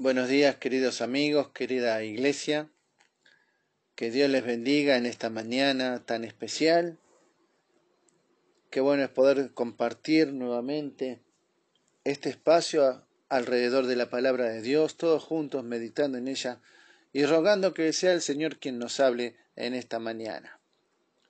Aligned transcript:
Buenos 0.00 0.28
días 0.28 0.54
queridos 0.54 1.00
amigos, 1.00 1.48
querida 1.48 2.04
iglesia. 2.04 2.70
Que 3.96 4.12
Dios 4.12 4.30
les 4.30 4.44
bendiga 4.46 4.96
en 4.96 5.06
esta 5.06 5.28
mañana 5.28 6.06
tan 6.06 6.22
especial. 6.22 7.00
Qué 8.70 8.78
bueno 8.80 9.02
es 9.02 9.08
poder 9.08 9.52
compartir 9.54 10.32
nuevamente 10.32 11.20
este 12.04 12.28
espacio 12.28 13.04
alrededor 13.28 13.86
de 13.86 13.96
la 13.96 14.08
palabra 14.08 14.44
de 14.44 14.62
Dios, 14.62 14.96
todos 14.96 15.24
juntos 15.24 15.64
meditando 15.64 16.16
en 16.16 16.28
ella 16.28 16.60
y 17.12 17.24
rogando 17.24 17.74
que 17.74 17.92
sea 17.92 18.12
el 18.12 18.22
Señor 18.22 18.58
quien 18.60 18.78
nos 18.78 19.00
hable 19.00 19.34
en 19.56 19.74
esta 19.74 19.98
mañana. 19.98 20.60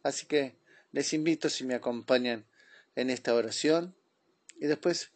Así 0.03 0.27
que 0.27 0.57
les 0.93 1.15
invito 1.15 1.49
si 1.49 1.65
me 1.65 1.75
acompañan 1.75 2.45
en 2.97 3.09
esta 3.09 3.35
oración 3.35 3.95
y 4.61 4.67
después 4.67 5.11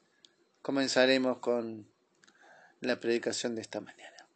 comenzaremos 0.62 1.36
con 1.40 1.91
la 2.82 2.98
predicación 2.98 3.54
de 3.54 3.62
esta 3.62 3.80
mañana. 3.80 4.28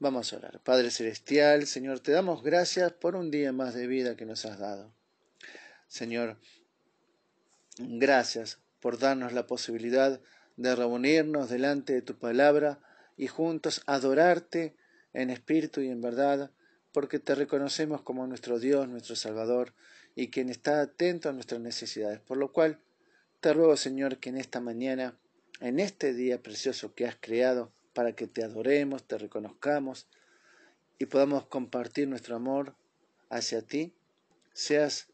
Vamos 0.00 0.32
a 0.32 0.36
orar. 0.36 0.60
Padre 0.60 0.90
Celestial, 0.90 1.66
Señor, 1.66 2.00
te 2.00 2.10
damos 2.10 2.42
gracias 2.42 2.92
por 2.92 3.14
un 3.14 3.30
día 3.30 3.52
más 3.52 3.74
de 3.74 3.86
vida 3.86 4.16
que 4.16 4.26
nos 4.26 4.44
has 4.44 4.58
dado. 4.58 4.92
Señor, 5.86 6.36
gracias 7.78 8.58
por 8.80 8.98
darnos 8.98 9.32
la 9.32 9.46
posibilidad 9.46 10.20
de 10.56 10.74
reunirnos 10.74 11.48
delante 11.48 11.92
de 11.92 12.02
tu 12.02 12.18
palabra 12.18 12.80
y 13.16 13.28
juntos 13.28 13.82
adorarte 13.86 14.74
en 15.12 15.30
espíritu 15.30 15.80
y 15.80 15.88
en 15.88 16.00
verdad, 16.00 16.50
porque 16.92 17.20
te 17.20 17.36
reconocemos 17.36 18.02
como 18.02 18.26
nuestro 18.26 18.58
Dios, 18.58 18.88
nuestro 18.88 19.14
Salvador, 19.14 19.74
y 20.16 20.28
quien 20.30 20.48
está 20.48 20.80
atento 20.80 21.28
a 21.28 21.32
nuestras 21.32 21.60
necesidades. 21.60 22.18
Por 22.18 22.36
lo 22.36 22.52
cual, 22.52 22.80
te 23.40 23.52
ruego, 23.52 23.76
Señor, 23.76 24.18
que 24.18 24.30
en 24.30 24.38
esta 24.38 24.60
mañana 24.60 25.16
en 25.60 25.80
este 25.80 26.12
día 26.12 26.42
precioso 26.42 26.94
que 26.94 27.06
has 27.06 27.16
creado 27.16 27.72
para 27.92 28.14
que 28.14 28.26
te 28.26 28.42
adoremos, 28.42 29.04
te 29.04 29.18
reconozcamos 29.18 30.08
y 30.98 31.06
podamos 31.06 31.46
compartir 31.46 32.08
nuestro 32.08 32.36
amor 32.36 32.74
hacia 33.30 33.62
ti, 33.62 33.94
seas 34.52 35.08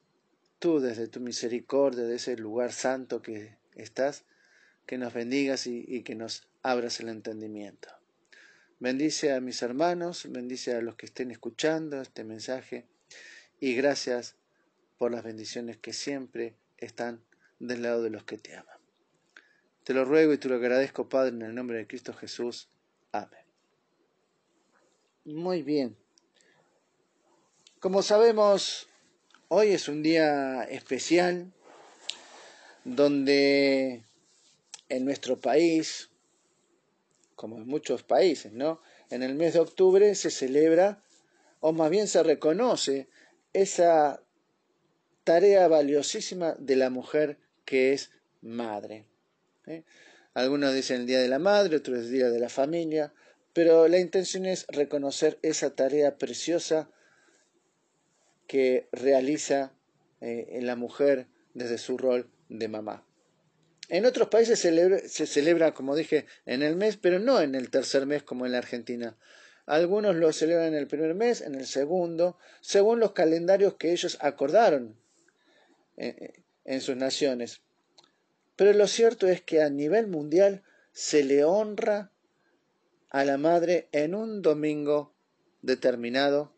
tú 0.58 0.80
desde 0.80 1.08
tu 1.08 1.20
misericordia, 1.20 2.04
de 2.04 2.16
ese 2.16 2.36
lugar 2.36 2.72
santo 2.72 3.22
que 3.22 3.56
estás, 3.74 4.24
que 4.86 4.98
nos 4.98 5.12
bendigas 5.14 5.66
y, 5.66 5.84
y 5.86 6.02
que 6.02 6.14
nos 6.14 6.48
abras 6.62 7.00
el 7.00 7.08
entendimiento. 7.08 7.88
Bendice 8.78 9.32
a 9.32 9.40
mis 9.40 9.62
hermanos, 9.62 10.26
bendice 10.30 10.74
a 10.74 10.80
los 10.80 10.96
que 10.96 11.06
estén 11.06 11.30
escuchando 11.30 12.00
este 12.00 12.24
mensaje 12.24 12.86
y 13.60 13.74
gracias 13.74 14.36
por 14.96 15.12
las 15.12 15.22
bendiciones 15.22 15.76
que 15.76 15.92
siempre 15.92 16.54
están 16.78 17.22
del 17.58 17.82
lado 17.82 18.02
de 18.02 18.10
los 18.10 18.24
que 18.24 18.38
te 18.38 18.56
aman. 18.56 18.79
Te 19.84 19.94
lo 19.94 20.04
ruego 20.04 20.32
y 20.32 20.38
te 20.38 20.48
lo 20.48 20.56
agradezco, 20.56 21.08
Padre, 21.08 21.30
en 21.30 21.42
el 21.42 21.54
nombre 21.54 21.78
de 21.78 21.86
Cristo 21.86 22.12
Jesús. 22.12 22.68
Amén. 23.12 23.44
Muy 25.24 25.62
bien. 25.62 25.96
Como 27.80 28.02
sabemos, 28.02 28.88
hoy 29.48 29.68
es 29.68 29.88
un 29.88 30.02
día 30.02 30.64
especial 30.64 31.52
donde 32.84 34.04
en 34.88 35.04
nuestro 35.04 35.38
país, 35.38 36.10
como 37.36 37.56
en 37.56 37.66
muchos 37.66 38.02
países, 38.02 38.52
¿no? 38.52 38.82
En 39.08 39.22
el 39.22 39.34
mes 39.34 39.54
de 39.54 39.60
octubre 39.60 40.14
se 40.14 40.30
celebra, 40.30 41.02
o 41.60 41.72
más 41.72 41.90
bien 41.90 42.06
se 42.06 42.22
reconoce, 42.22 43.08
esa 43.52 44.22
tarea 45.24 45.68
valiosísima 45.68 46.54
de 46.58 46.76
la 46.76 46.90
mujer 46.90 47.38
que 47.64 47.92
es 47.92 48.10
madre. 48.40 49.06
¿Eh? 49.70 49.84
Algunos 50.34 50.74
dicen 50.74 51.02
el 51.02 51.06
Día 51.06 51.20
de 51.20 51.28
la 51.28 51.38
Madre, 51.38 51.76
otros 51.76 51.98
el 51.98 52.10
Día 52.10 52.30
de 52.30 52.38
la 52.38 52.48
Familia, 52.48 53.12
pero 53.52 53.88
la 53.88 53.98
intención 53.98 54.46
es 54.46 54.66
reconocer 54.68 55.38
esa 55.42 55.74
tarea 55.74 56.18
preciosa 56.18 56.90
que 58.46 58.88
realiza 58.92 59.72
eh, 60.20 60.58
la 60.62 60.76
mujer 60.76 61.26
desde 61.54 61.78
su 61.78 61.98
rol 61.98 62.30
de 62.48 62.68
mamá. 62.68 63.06
En 63.88 64.06
otros 64.06 64.28
países 64.28 64.60
se 64.60 65.26
celebra, 65.26 65.74
como 65.74 65.96
dije, 65.96 66.26
en 66.46 66.62
el 66.62 66.76
mes, 66.76 66.96
pero 66.96 67.18
no 67.18 67.40
en 67.40 67.56
el 67.56 67.70
tercer 67.70 68.06
mes 68.06 68.22
como 68.22 68.46
en 68.46 68.52
la 68.52 68.58
Argentina. 68.58 69.16
Algunos 69.66 70.14
lo 70.14 70.32
celebran 70.32 70.68
en 70.68 70.74
el 70.74 70.86
primer 70.86 71.14
mes, 71.14 71.40
en 71.40 71.56
el 71.56 71.66
segundo, 71.66 72.38
según 72.60 73.00
los 73.00 73.12
calendarios 73.12 73.74
que 73.74 73.92
ellos 73.92 74.16
acordaron 74.20 74.96
eh, 75.96 76.44
en 76.64 76.80
sus 76.80 76.96
naciones. 76.96 77.62
Pero 78.60 78.74
lo 78.74 78.86
cierto 78.88 79.26
es 79.26 79.40
que 79.40 79.62
a 79.62 79.70
nivel 79.70 80.06
mundial 80.06 80.62
se 80.92 81.24
le 81.24 81.44
honra 81.44 82.12
a 83.08 83.24
la 83.24 83.38
madre 83.38 83.88
en 83.90 84.14
un 84.14 84.42
domingo 84.42 85.14
determinado 85.62 86.52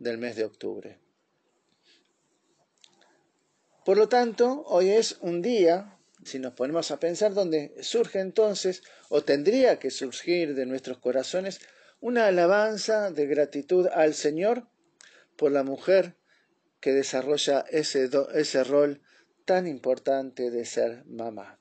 del 0.00 0.18
mes 0.18 0.34
de 0.34 0.44
octubre. 0.44 0.98
Por 3.84 3.96
lo 3.96 4.08
tanto, 4.08 4.64
hoy 4.66 4.90
es 4.90 5.18
un 5.20 5.40
día, 5.40 5.96
si 6.24 6.40
nos 6.40 6.52
ponemos 6.54 6.90
a 6.90 6.98
pensar, 6.98 7.32
donde 7.32 7.76
surge 7.80 8.18
entonces, 8.18 8.82
o 9.08 9.22
tendría 9.22 9.78
que 9.78 9.92
surgir 9.92 10.56
de 10.56 10.66
nuestros 10.66 10.98
corazones, 10.98 11.60
una 12.00 12.26
alabanza 12.26 13.12
de 13.12 13.24
gratitud 13.28 13.86
al 13.94 14.14
Señor 14.14 14.66
por 15.36 15.52
la 15.52 15.62
mujer 15.62 16.16
que 16.80 16.92
desarrolla 16.92 17.64
ese, 17.70 18.10
ese 18.34 18.64
rol 18.64 19.00
tan 19.46 19.66
importante 19.66 20.50
de 20.50 20.66
ser 20.66 21.04
mamá. 21.06 21.58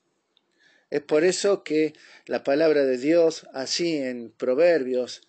Es 0.90 1.01
por 1.01 1.23
eso 1.23 1.63
que 1.63 1.94
la 2.25 2.44
palabra 2.44 2.84
de 2.84 2.97
Dios, 2.97 3.47
así 3.53 3.97
en 3.97 4.31
Proverbios, 4.31 5.22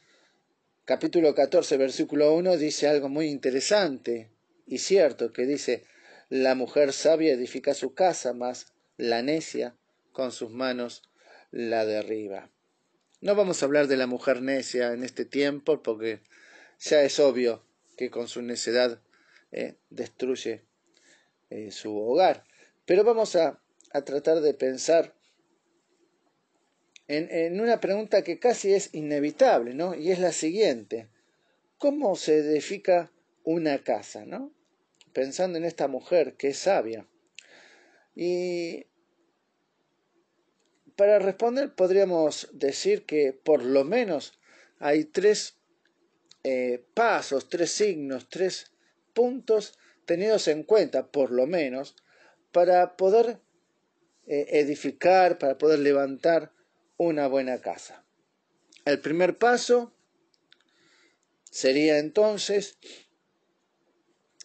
capítulo 0.85 1.35
14, 1.35 1.77
versículo 1.77 2.35
1, 2.35 2.57
dice 2.57 2.89
algo 2.89 3.09
muy 3.09 3.27
interesante 3.27 4.31
y 4.67 4.79
cierto, 4.79 5.33
que 5.33 5.47
dice, 5.47 5.85
la 6.29 6.55
mujer 6.55 6.93
sabia 6.93 7.35
edifica 7.35 7.75
su 7.75 7.95
casa, 7.95 8.33
mas 8.33 8.73
la 8.97 9.23
necia 9.23 9.77
con 10.13 10.33
sus 10.33 10.51
manos 10.51 11.03
la 11.51 11.85
derriba. 11.85 12.51
No 13.21 13.35
vamos 13.35 13.63
a 13.63 13.67
hablar 13.67 13.87
de 13.87 13.97
la 13.97 14.07
mujer 14.07 14.43
necia 14.43 14.93
en 14.93 15.05
este 15.05 15.25
tiempo 15.25 15.83
porque 15.83 16.21
ya 16.79 17.03
es 17.03 17.21
obvio 17.21 17.65
que 17.97 18.11
con 18.11 18.29
su 18.29 18.43
necedad 18.43 19.01
eh, 19.53 19.77
destruye 19.91 20.65
eh, 21.51 21.71
su 21.71 21.97
hogar. 21.97 22.46
Pero 22.87 23.05
vamos 23.05 23.37
a, 23.37 23.61
tratar 24.05 24.41
de 24.41 24.55
pensar 24.55 25.15
en, 27.09 27.29
en, 27.31 27.61
una 27.61 27.81
pregunta 27.81 28.23
que 28.23 28.39
casi 28.39 28.75
es 28.75 28.95
inevitable, 28.95 29.75
¿no? 29.75 29.95
Y 29.95 30.11
es 30.11 30.19
la 30.19 30.33
siguiente. 30.33 31.09
¿Cómo 31.79 32.17
se 32.17 32.39
edifica 32.39 33.11
una 33.45 33.83
casa, 33.83 34.25
¿no? 34.25 34.53
Pensando 35.13 35.59
en 35.59 35.65
esta 35.65 35.89
mujer 35.89 36.35
que 36.37 36.49
es 36.49 36.59
sabia. 36.59 37.07
Y 38.15 38.87
para 40.97 41.19
responder 41.19 41.75
podríamos 41.75 42.49
decir 42.53 43.05
que 43.05 43.33
por 43.33 43.63
lo 43.63 43.85
menos 43.85 44.39
hay 44.79 45.05
tres 45.05 45.59
eh, 46.43 46.85
pasos, 46.95 47.49
tres 47.49 47.71
signos, 47.71 48.29
tres 48.29 48.73
puntos 49.13 49.79
tenidos 50.07 50.49
en 50.49 50.63
cuenta, 50.63 51.07
por 51.07 51.31
lo 51.31 51.47
menos, 51.47 51.97
para 52.57 52.97
poder 52.97 53.39
eh, 54.27 54.47
edificar, 54.53 55.37
para 55.37 55.59
poder 55.59 55.79
levantar 55.81 56.55
una 56.97 57.27
buena 57.27 57.61
casa. 57.61 58.03
El 58.87 58.99
primer 59.03 59.37
paso 59.37 59.93
sería 61.51 61.99
entonces, 61.99 62.79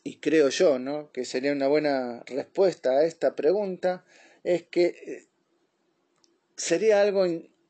y 0.04 0.18
creo 0.20 0.50
yo, 0.50 0.78
¿no? 0.78 1.10
que 1.14 1.24
sería 1.24 1.54
una 1.54 1.70
buena 1.70 2.22
respuesta 2.26 2.98
a 2.98 3.06
esta 3.06 3.34
pregunta, 3.34 4.04
es 4.44 4.64
que 4.64 4.88
eh, 4.88 5.28
sería 6.58 7.00
algo 7.00 7.26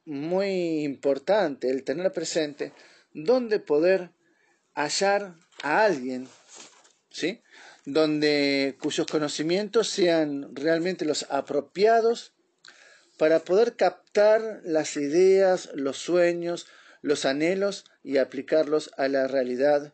muy 0.05 0.83
importante 0.83 1.69
el 1.69 1.83
tener 1.83 2.11
presente 2.13 2.73
dónde 3.13 3.59
poder 3.59 4.09
hallar 4.73 5.35
a 5.61 5.83
alguien 5.85 6.27
¿sí? 7.11 7.43
Donde 7.85 8.77
cuyos 8.79 9.07
conocimientos 9.07 9.89
sean 9.89 10.55
realmente 10.55 11.05
los 11.05 11.25
apropiados 11.29 12.33
para 13.17 13.39
poder 13.39 13.75
captar 13.75 14.61
las 14.63 14.97
ideas, 14.97 15.69
los 15.73 15.97
sueños, 15.97 16.67
los 17.01 17.25
anhelos 17.25 17.85
y 18.03 18.17
aplicarlos 18.17 18.91
a 18.97 19.07
la 19.07 19.27
realidad 19.27 19.93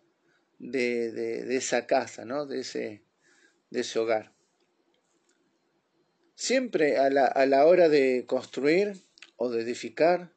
de, 0.59 1.11
de, 1.11 1.55
esa 1.55 1.87
casa, 1.87 2.25
¿no? 2.25 2.45
de, 2.45 2.61
ese, 2.61 3.03
de 3.69 3.81
ese 3.81 3.99
hogar. 3.99 4.33
Siempre 6.35 6.97
a 6.97 7.09
la, 7.09 7.25
a 7.25 7.45
la 7.45 7.65
hora 7.65 7.89
de 7.89 8.25
construir 8.27 9.01
o 9.35 9.49
de 9.49 9.61
edificar 9.61 10.31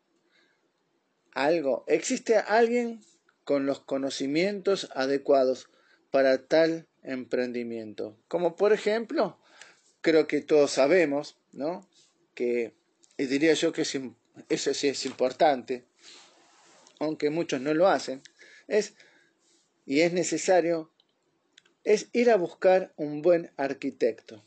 algo, 1.33 1.85
existe 1.87 2.37
alguien 2.37 3.01
con 3.45 3.67
los 3.67 3.81
conocimientos 3.81 4.89
adecuados 4.95 5.69
para 6.11 6.47
tal 6.47 6.87
emprendimiento. 7.03 8.17
Como 8.29 8.57
por 8.57 8.73
ejemplo, 8.73 9.39
creo 10.01 10.27
que 10.27 10.41
todos 10.41 10.73
sabemos, 10.73 11.37
¿no? 11.53 11.89
Que, 12.35 12.75
y 13.17 13.27
diría 13.27 13.55
yo 13.55 13.73
que 13.73 13.83
eso 13.83 14.75
sí 14.75 14.89
es 14.89 15.07
importante, 15.07 15.85
aunque 16.99 17.31
muchos 17.31 17.61
no 17.61 17.75
lo 17.75 17.89
hacen, 17.89 18.23
es, 18.69 18.95
y 19.87 20.01
es 20.01 20.13
necesario, 20.13 20.91
es 21.85 22.09
ir 22.13 22.31
a 22.31 22.37
buscar 22.37 22.93
un 22.97 23.23
buen 23.23 23.51
arquitecto. 23.57 24.45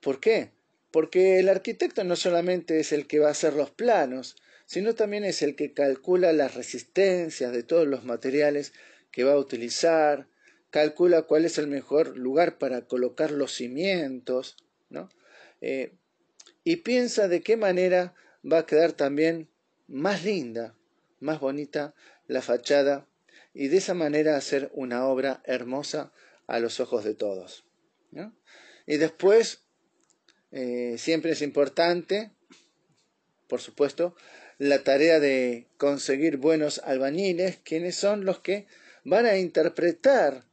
¿Por 0.00 0.20
qué? 0.20 0.50
Porque 0.90 1.38
el 1.38 1.48
arquitecto 1.48 2.04
no 2.04 2.16
solamente 2.16 2.80
es 2.80 2.92
el 2.92 3.06
que 3.06 3.18
va 3.18 3.28
a 3.28 3.32
hacer 3.32 3.54
los 3.54 3.70
planos, 3.70 4.36
sino 4.66 4.94
también 4.94 5.24
es 5.24 5.42
el 5.42 5.54
que 5.54 5.72
calcula 5.72 6.32
las 6.32 6.54
resistencias 6.54 7.52
de 7.52 7.62
todos 7.62 7.86
los 7.86 8.04
materiales 8.04 8.72
que 9.10 9.24
va 9.24 9.32
a 9.32 9.38
utilizar, 9.38 10.28
calcula 10.72 11.22
cuál 11.22 11.44
es 11.44 11.58
el 11.58 11.68
mejor 11.68 12.16
lugar 12.16 12.56
para 12.56 12.86
colocar 12.86 13.30
los 13.30 13.52
cimientos, 13.52 14.56
¿no? 14.88 15.10
Eh, 15.60 15.92
y 16.64 16.76
piensa 16.76 17.28
de 17.28 17.42
qué 17.42 17.58
manera 17.58 18.14
va 18.50 18.60
a 18.60 18.66
quedar 18.66 18.92
también 18.92 19.50
más 19.86 20.24
linda, 20.24 20.74
más 21.20 21.40
bonita 21.40 21.94
la 22.26 22.40
fachada 22.40 23.06
y 23.52 23.68
de 23.68 23.76
esa 23.76 23.92
manera 23.92 24.36
hacer 24.36 24.70
una 24.72 25.06
obra 25.06 25.42
hermosa 25.44 26.10
a 26.46 26.58
los 26.58 26.80
ojos 26.80 27.04
de 27.04 27.14
todos. 27.14 27.64
Y 28.86 28.96
después, 28.96 29.64
eh, 30.52 30.96
siempre 30.96 31.32
es 31.32 31.42
importante, 31.42 32.32
por 33.46 33.60
supuesto, 33.60 34.16
la 34.58 34.82
tarea 34.84 35.20
de 35.20 35.68
conseguir 35.76 36.38
buenos 36.38 36.78
albañiles, 36.78 37.58
quienes 37.58 37.94
son 37.94 38.24
los 38.24 38.40
que 38.40 38.66
van 39.04 39.26
a 39.26 39.36
interpretar 39.36 40.46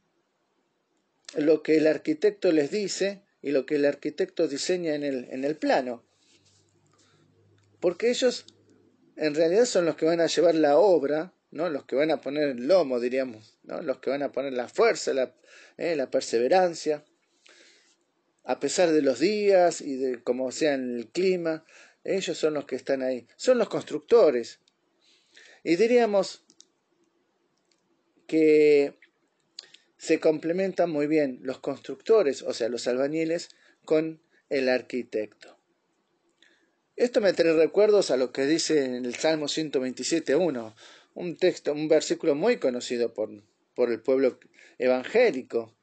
lo 1.36 1.62
que 1.62 1.76
el 1.76 1.86
arquitecto 1.86 2.52
les 2.52 2.70
dice 2.70 3.22
y 3.42 3.52
lo 3.52 3.66
que 3.66 3.76
el 3.76 3.84
arquitecto 3.84 4.48
diseña 4.48 4.94
en 4.94 5.04
el, 5.04 5.28
en 5.30 5.44
el 5.44 5.56
plano. 5.56 6.04
Porque 7.80 8.10
ellos 8.10 8.44
en 9.16 9.34
realidad 9.34 9.64
son 9.64 9.86
los 9.86 9.96
que 9.96 10.06
van 10.06 10.20
a 10.20 10.26
llevar 10.26 10.54
la 10.54 10.78
obra, 10.78 11.34
¿no? 11.50 11.68
los 11.68 11.84
que 11.84 11.96
van 11.96 12.10
a 12.10 12.20
poner 12.20 12.48
el 12.48 12.66
lomo, 12.66 13.00
diríamos, 13.00 13.58
¿no? 13.64 13.82
los 13.82 13.98
que 13.98 14.10
van 14.10 14.22
a 14.22 14.32
poner 14.32 14.52
la 14.52 14.68
fuerza, 14.68 15.12
la, 15.12 15.34
eh, 15.76 15.96
la 15.96 16.10
perseverancia, 16.10 17.04
a 18.44 18.58
pesar 18.60 18.90
de 18.90 19.02
los 19.02 19.20
días 19.20 19.80
y 19.80 19.96
de 19.96 20.22
cómo 20.22 20.50
sea 20.52 20.74
el 20.74 21.08
clima, 21.12 21.64
ellos 22.04 22.38
son 22.38 22.54
los 22.54 22.64
que 22.64 22.76
están 22.76 23.02
ahí, 23.02 23.26
son 23.36 23.58
los 23.58 23.68
constructores. 23.68 24.60
Y 25.62 25.76
diríamos 25.76 26.44
que 28.26 28.98
se 30.00 30.18
complementan 30.18 30.90
muy 30.90 31.06
bien 31.06 31.40
los 31.42 31.58
constructores, 31.58 32.40
o 32.40 32.54
sea, 32.54 32.70
los 32.70 32.88
albañiles, 32.88 33.50
con 33.84 34.22
el 34.48 34.70
arquitecto. 34.70 35.58
Esto 36.96 37.20
me 37.20 37.34
trae 37.34 37.52
recuerdos 37.52 38.10
a 38.10 38.16
lo 38.16 38.32
que 38.32 38.46
dice 38.46 38.86
en 38.86 39.04
el 39.04 39.14
Salmo 39.16 39.44
127.1, 39.44 40.74
un 41.12 41.36
texto, 41.36 41.74
un 41.74 41.88
versículo 41.88 42.34
muy 42.34 42.56
conocido 42.56 43.12
por, 43.12 43.42
por 43.74 43.90
el 43.90 44.00
pueblo 44.00 44.40
evangélico, 44.78 45.76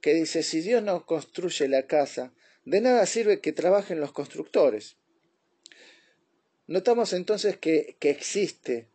que 0.00 0.14
dice, 0.14 0.44
si 0.44 0.60
Dios 0.60 0.80
no 0.80 1.04
construye 1.04 1.66
la 1.66 1.88
casa, 1.88 2.32
de 2.64 2.80
nada 2.80 3.04
sirve 3.06 3.40
que 3.40 3.52
trabajen 3.52 3.98
los 3.98 4.12
constructores. 4.12 4.98
Notamos 6.68 7.12
entonces 7.12 7.56
que, 7.56 7.96
que 7.98 8.10
existe, 8.10 8.86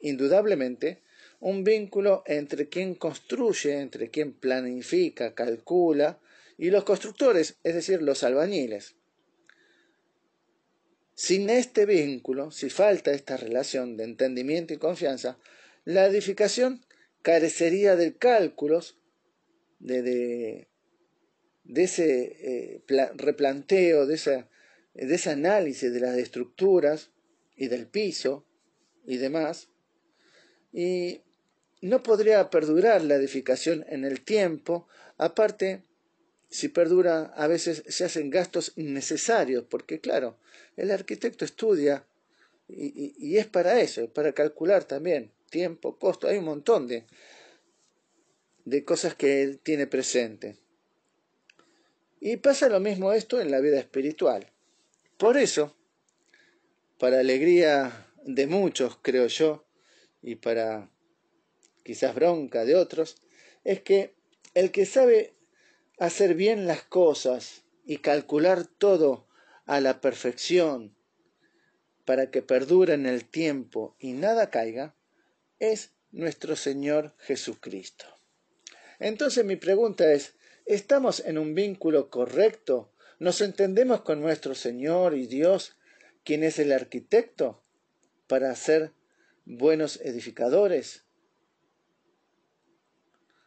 indudablemente, 0.00 1.01
un 1.42 1.64
vínculo 1.64 2.22
entre 2.26 2.68
quien 2.68 2.94
construye, 2.94 3.80
entre 3.80 4.10
quien 4.10 4.32
planifica, 4.32 5.34
calcula, 5.34 6.20
y 6.56 6.70
los 6.70 6.84
constructores, 6.84 7.56
es 7.64 7.74
decir, 7.74 8.00
los 8.00 8.22
albañiles. 8.22 8.94
Sin 11.16 11.50
este 11.50 11.84
vínculo, 11.84 12.52
si 12.52 12.70
falta 12.70 13.10
esta 13.10 13.36
relación 13.36 13.96
de 13.96 14.04
entendimiento 14.04 14.72
y 14.72 14.76
confianza, 14.76 15.36
la 15.84 16.06
edificación 16.06 16.86
carecería 17.22 17.96
de 17.96 18.16
cálculos, 18.16 19.00
de, 19.80 20.02
de, 20.02 21.82
ese 21.82 22.36
eh, 22.38 22.84
replanteo, 23.16 24.06
de, 24.06 24.44
de 24.94 25.14
ese 25.14 25.30
análisis 25.30 25.92
de 25.92 26.00
las 26.00 26.16
estructuras 26.16 27.10
y 27.56 27.66
del 27.66 27.88
piso 27.88 28.46
y 29.04 29.16
demás. 29.16 29.70
Y 30.72 31.22
no 31.82 32.02
podría 32.02 32.48
perdurar 32.48 33.02
la 33.02 33.16
edificación 33.16 33.84
en 33.88 34.04
el 34.04 34.22
tiempo, 34.22 34.88
aparte, 35.18 35.82
si 36.48 36.68
perdura, 36.68 37.32
a 37.36 37.46
veces 37.48 37.82
se 37.88 38.04
hacen 38.04 38.30
gastos 38.30 38.72
innecesarios, 38.76 39.64
porque 39.68 40.00
claro, 40.00 40.38
el 40.76 40.90
arquitecto 40.90 41.44
estudia 41.44 42.06
y, 42.68 43.14
y, 43.18 43.36
es 43.36 43.46
para 43.46 43.80
eso, 43.80 44.08
para 44.12 44.32
calcular 44.32 44.84
también 44.84 45.32
tiempo, 45.50 45.98
costo, 45.98 46.28
hay 46.28 46.38
un 46.38 46.46
montón 46.46 46.86
de, 46.86 47.04
de 48.64 48.84
cosas 48.84 49.14
que 49.14 49.42
él 49.42 49.58
tiene 49.58 49.86
presente. 49.86 50.56
Y 52.20 52.36
pasa 52.36 52.68
lo 52.68 52.78
mismo 52.78 53.12
esto 53.12 53.40
en 53.40 53.50
la 53.50 53.60
vida 53.60 53.78
espiritual. 53.78 54.50
Por 55.18 55.36
eso, 55.36 55.76
para 56.98 57.18
alegría 57.18 58.06
de 58.24 58.46
muchos, 58.46 58.98
creo 59.02 59.26
yo, 59.26 59.64
y 60.22 60.36
para 60.36 60.91
quizás 61.82 62.14
bronca 62.14 62.64
de 62.64 62.74
otros, 62.74 63.16
es 63.64 63.80
que 63.80 64.14
el 64.54 64.70
que 64.70 64.86
sabe 64.86 65.34
hacer 65.98 66.34
bien 66.34 66.66
las 66.66 66.82
cosas 66.82 67.64
y 67.84 67.98
calcular 67.98 68.64
todo 68.66 69.26
a 69.66 69.80
la 69.80 70.00
perfección 70.00 70.96
para 72.04 72.30
que 72.30 72.42
perdure 72.42 72.94
en 72.94 73.06
el 73.06 73.24
tiempo 73.24 73.96
y 73.98 74.12
nada 74.12 74.50
caiga, 74.50 74.94
es 75.58 75.92
nuestro 76.10 76.56
Señor 76.56 77.14
Jesucristo. 77.18 78.06
Entonces 78.98 79.44
mi 79.44 79.56
pregunta 79.56 80.12
es, 80.12 80.34
¿estamos 80.66 81.20
en 81.20 81.38
un 81.38 81.54
vínculo 81.54 82.10
correcto? 82.10 82.92
¿Nos 83.18 83.40
entendemos 83.40 84.02
con 84.02 84.20
nuestro 84.20 84.54
Señor 84.54 85.14
y 85.14 85.26
Dios, 85.26 85.76
quien 86.24 86.42
es 86.42 86.58
el 86.58 86.72
arquitecto, 86.72 87.62
para 88.26 88.54
ser 88.56 88.92
buenos 89.44 90.00
edificadores? 90.00 91.04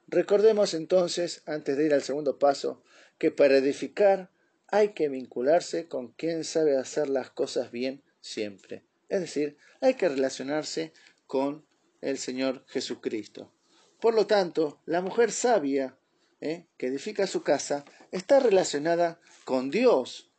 Recordemos 0.08 0.74
entonces, 0.74 1.42
antes 1.46 1.78
de 1.78 1.86
ir 1.86 1.94
al 1.94 2.04
segundo 2.04 2.38
paso, 2.38 2.84
que 3.18 3.32
para 3.32 3.58
edificar 3.58 4.30
hay 4.68 4.90
que 4.90 5.10
vincularse 5.10 5.88
con 5.88 6.10
quien 6.10 6.44
sabe 6.44 6.78
hacer 6.78 7.10
las 7.10 7.30
cosas 7.32 7.72
bien 7.72 8.04
siempre. 8.22 8.84
Es 9.10 9.22
decir, 9.22 9.58
hay 9.82 9.96
que 9.96 10.10
relacionarse 10.10 10.94
con 11.28 11.66
el 12.02 12.18
Señor 12.18 12.64
Jesucristo. 12.68 13.52
Por 14.00 14.14
lo 14.14 14.28
tanto, 14.28 14.82
la 14.86 15.02
mujer 15.02 15.32
sabia 15.32 15.98
¿eh? 16.42 16.68
que 16.78 16.88
edifica 16.88 17.28
su 17.28 17.44
casa 17.44 17.86
está 18.12 18.40
relacionada 18.40 19.20
con 19.44 19.72
Dios. 19.72 20.32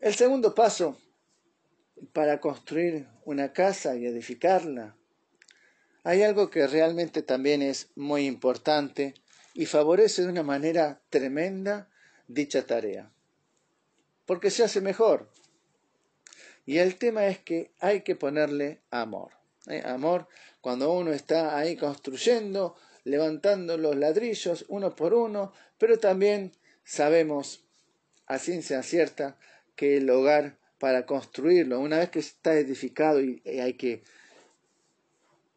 El 0.00 0.14
segundo 0.14 0.54
paso 0.54 1.00
para 2.12 2.40
construir 2.40 3.08
una 3.24 3.52
casa 3.52 3.96
y 3.96 4.06
edificarla 4.06 4.96
hay 6.04 6.22
algo 6.22 6.50
que 6.50 6.66
realmente 6.66 7.22
también 7.22 7.62
es 7.62 7.88
muy 7.96 8.26
importante 8.26 9.14
y 9.54 9.64
favorece 9.64 10.22
de 10.22 10.28
una 10.28 10.42
manera 10.42 11.00
tremenda 11.08 11.88
dicha 12.28 12.66
tarea, 12.66 13.10
porque 14.26 14.50
se 14.50 14.64
hace 14.64 14.82
mejor. 14.82 15.30
Y 16.66 16.78
el 16.78 16.96
tema 16.96 17.26
es 17.26 17.38
que 17.38 17.72
hay 17.80 18.02
que 18.02 18.16
ponerle 18.16 18.80
amor. 18.90 19.32
¿eh? 19.66 19.82
Amor 19.84 20.28
cuando 20.60 20.92
uno 20.92 21.12
está 21.12 21.58
ahí 21.58 21.76
construyendo, 21.76 22.76
levantando 23.04 23.76
los 23.76 23.96
ladrillos 23.96 24.64
uno 24.68 24.94
por 24.94 25.14
uno, 25.14 25.52
pero 25.78 25.98
también 25.98 26.52
sabemos 26.84 27.64
a 28.26 28.38
ciencia 28.38 28.82
cierta 28.82 29.38
que 29.76 29.98
el 29.98 30.08
hogar 30.08 30.58
para 30.78 31.06
construirlo, 31.06 31.80
una 31.80 31.98
vez 31.98 32.10
que 32.10 32.18
está 32.18 32.54
edificado 32.54 33.22
y 33.22 33.42
hay 33.46 33.74
que 33.74 34.02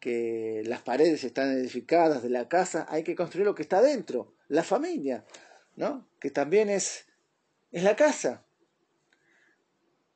que 0.00 0.62
las 0.66 0.82
paredes 0.82 1.24
están 1.24 1.52
edificadas 1.52 2.22
de 2.22 2.30
la 2.30 2.48
casa, 2.48 2.86
hay 2.88 3.02
que 3.02 3.14
construir 3.14 3.46
lo 3.46 3.54
que 3.54 3.62
está 3.62 3.82
dentro, 3.82 4.34
la 4.48 4.62
familia, 4.62 5.24
¿no? 5.76 6.08
Que 6.20 6.30
también 6.30 6.68
es, 6.68 7.06
es 7.72 7.82
la 7.82 7.96
casa. 7.96 8.44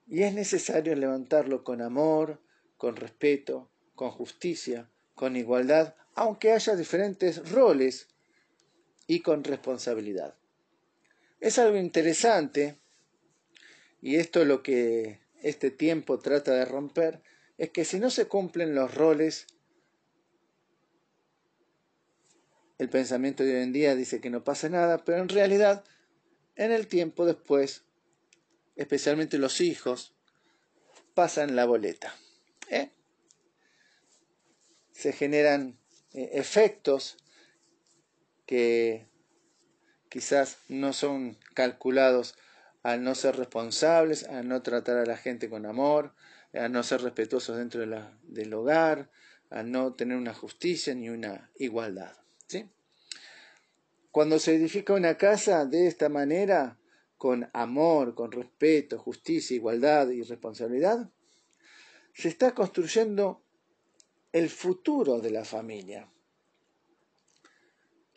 Y 0.06 0.22
es 0.22 0.34
necesario 0.34 0.94
levantarlo 0.94 1.64
con 1.64 1.80
amor, 1.80 2.40
con 2.76 2.96
respeto, 2.96 3.70
con 3.94 4.10
justicia, 4.10 4.90
con 5.14 5.36
igualdad, 5.36 5.94
aunque 6.14 6.52
haya 6.52 6.76
diferentes 6.76 7.50
roles 7.50 8.08
y 9.06 9.20
con 9.20 9.44
responsabilidad. 9.44 10.36
Es 11.40 11.58
algo 11.58 11.76
interesante, 11.76 12.78
y 14.00 14.16
esto 14.16 14.42
es 14.42 14.48
lo 14.48 14.62
que 14.62 15.20
este 15.42 15.70
tiempo 15.70 16.18
trata 16.18 16.52
de 16.52 16.64
romper, 16.64 17.20
es 17.58 17.70
que 17.70 17.84
si 17.84 17.98
no 17.98 18.10
se 18.10 18.26
cumplen 18.26 18.74
los 18.74 18.94
roles 18.94 19.46
El 22.82 22.88
pensamiento 22.88 23.44
de 23.44 23.54
hoy 23.54 23.62
en 23.62 23.72
día 23.72 23.94
dice 23.94 24.20
que 24.20 24.28
no 24.28 24.42
pasa 24.42 24.68
nada, 24.68 25.04
pero 25.04 25.22
en 25.22 25.28
realidad, 25.28 25.84
en 26.56 26.72
el 26.72 26.88
tiempo 26.88 27.24
después, 27.24 27.84
especialmente 28.74 29.38
los 29.38 29.60
hijos, 29.60 30.16
pasan 31.14 31.54
la 31.54 31.64
boleta. 31.64 32.12
¿eh? 32.70 32.90
Se 34.90 35.12
generan 35.12 35.78
eh, 36.12 36.30
efectos 36.32 37.18
que 38.46 39.06
quizás 40.08 40.58
no 40.66 40.92
son 40.92 41.38
calculados 41.54 42.34
al 42.82 43.04
no 43.04 43.14
ser 43.14 43.36
responsables, 43.36 44.24
a 44.24 44.42
no 44.42 44.60
tratar 44.62 44.96
a 44.96 45.06
la 45.06 45.16
gente 45.16 45.48
con 45.48 45.66
amor, 45.66 46.16
a 46.52 46.68
no 46.68 46.82
ser 46.82 47.02
respetuosos 47.02 47.58
dentro 47.58 47.86
del 48.24 48.54
hogar, 48.54 49.08
a 49.50 49.62
no 49.62 49.92
tener 49.92 50.16
una 50.16 50.34
justicia 50.34 50.96
ni 50.96 51.10
una 51.10 51.48
igualdad. 51.54 52.16
Cuando 54.10 54.38
se 54.38 54.54
edifica 54.54 54.92
una 54.94 55.16
casa 55.16 55.64
de 55.64 55.86
esta 55.86 56.08
manera, 56.08 56.78
con 57.16 57.48
amor, 57.52 58.14
con 58.14 58.32
respeto, 58.32 58.98
justicia, 58.98 59.54
igualdad 59.54 60.10
y 60.10 60.22
responsabilidad, 60.22 61.10
se 62.14 62.28
está 62.28 62.54
construyendo 62.54 63.42
el 64.32 64.50
futuro 64.50 65.20
de 65.20 65.30
la 65.30 65.44
familia. 65.44 66.10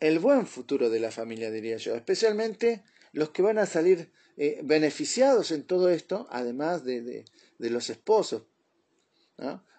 El 0.00 0.18
buen 0.18 0.46
futuro 0.46 0.90
de 0.90 1.00
la 1.00 1.10
familia, 1.10 1.50
diría 1.50 1.76
yo. 1.76 1.94
Especialmente 1.94 2.84
los 3.12 3.30
que 3.30 3.42
van 3.42 3.58
a 3.58 3.66
salir 3.66 4.12
eh, 4.36 4.60
beneficiados 4.62 5.50
en 5.50 5.62
todo 5.62 5.88
esto, 5.88 6.26
además 6.30 6.84
de, 6.84 7.24
los 7.58 7.88
esposos, 7.88 8.42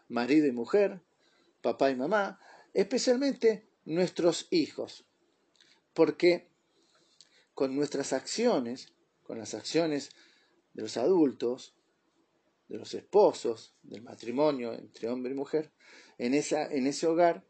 marido 0.08 0.48
y 0.48 0.52
mujer, 0.52 1.02
papá 1.62 1.92
y 1.92 1.96
mamá, 1.96 2.40
especialmente 2.74 3.67
nuestros 3.88 4.48
hijos. 4.52 5.06
Porque 5.94 6.48
con 7.54 7.76
nuestras 7.76 8.14
acciones, 8.14 8.94
con 9.24 9.40
las 9.40 9.54
acciones 9.54 10.12
de 10.74 10.84
los 10.84 10.98
adultos, 10.98 11.76
de 12.68 12.78
los 12.78 12.94
esposos, 12.94 13.74
del 13.82 14.04
matrimonio 14.04 14.74
entre 14.74 15.10
hombre 15.10 15.32
y 15.32 15.36
mujer, 15.36 15.72
en, 16.18 16.34
esa, 16.34 16.72
en 16.72 16.86
ese 16.86 17.08
hogar, 17.08 17.46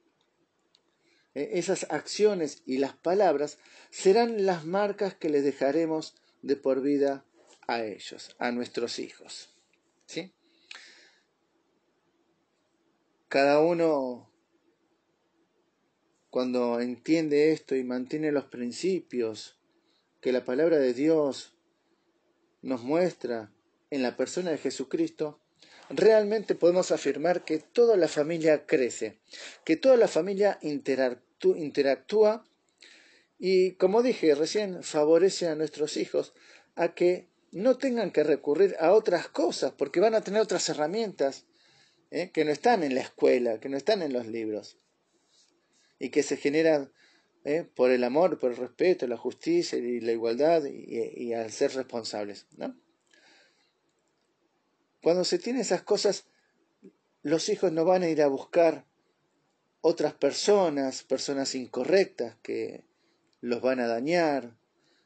eh, 1.34 1.50
esas 1.54 1.88
acciones 1.90 2.64
y 2.66 2.78
las 2.78 2.94
palabras 2.94 3.60
serán 3.90 4.46
las 4.46 4.66
marcas 4.66 5.16
que 5.16 5.30
les 5.30 5.44
dejaremos 5.44 6.16
de 6.42 6.56
por 6.56 6.82
vida 6.82 7.26
a 7.68 7.84
ellos, 7.84 8.36
a 8.40 8.52
nuestros 8.52 9.00
hijos. 9.00 9.50
¿sí? 10.06 10.34
Cada 13.28 13.60
uno, 13.60 14.32
cuando 16.30 16.80
entiende 16.80 17.52
esto 17.52 17.76
y 17.76 17.84
mantiene 17.84 18.32
los 18.32 18.46
principios 18.46 19.58
que 20.22 20.32
la 20.32 20.44
palabra 20.44 20.78
de 20.78 20.94
Dios 20.94 21.54
nos 22.62 22.84
muestra 22.84 23.52
en 23.90 24.04
la 24.04 24.18
persona 24.18 24.52
de 24.52 24.58
Jesucristo, 24.58 25.40
realmente 25.90 26.56
podemos 26.56 26.92
afirmar 26.92 27.46
que 27.46 27.60
toda 27.60 27.96
la 27.96 28.08
familia 28.08 28.66
crece, 28.66 29.20
que 29.64 29.78
toda 29.78 29.96
la 29.98 30.08
familia 30.08 30.60
interactúa 30.62 32.44
y, 33.40 33.74
como 33.74 34.04
dije 34.04 34.36
recién, 34.36 34.84
favorece 34.84 35.48
a 35.48 35.56
nuestros 35.56 35.98
hijos 35.98 36.34
a 36.76 36.94
que 36.94 37.30
no 37.52 37.78
tengan 37.78 38.12
que 38.12 38.24
recurrir 38.24 38.76
a 38.80 38.92
otras 38.92 39.30
cosas, 39.30 39.72
porque 39.72 40.00
van 40.00 40.16
a 40.16 40.22
tener 40.22 40.42
otras 40.42 40.68
herramientas 40.70 41.46
¿eh? 42.12 42.32
que 42.32 42.46
no 42.46 42.52
están 42.52 42.84
en 42.84 42.96
la 42.96 43.02
escuela, 43.02 43.60
que 43.60 43.70
no 43.70 43.78
están 43.78 44.02
en 44.02 44.14
los 44.14 44.28
libros, 44.28 44.78
y 46.00 46.10
que 46.10 46.24
se 46.24 46.38
generan 46.38 46.92
¿eh? 47.44 47.68
por 47.76 47.92
el 47.92 48.04
amor, 48.04 48.38
por 48.38 48.52
el 48.52 48.58
respeto, 48.58 49.08
la 49.08 49.18
justicia 49.18 49.78
y 49.78 50.00
la 50.00 50.12
igualdad 50.12 50.64
y, 50.66 51.34
al 51.34 51.52
ser 51.52 51.74
responsables. 51.74 52.46
¿no? 52.58 52.76
Cuando 55.02 55.24
se 55.24 55.40
tiene 55.40 55.62
esas 55.62 55.84
cosas, 55.84 56.26
los 57.24 57.50
hijos 57.50 57.72
no 57.72 57.86
van 57.86 58.04
a 58.04 58.10
ir 58.10 58.22
a 58.22 58.28
buscar 58.28 58.86
otras 59.82 60.14
personas, 60.14 61.04
personas 61.04 61.56
incorrectas 61.56 62.36
que 62.42 62.84
los 63.42 63.62
van 63.62 63.80
a 63.80 63.88
dañar, 63.88 64.58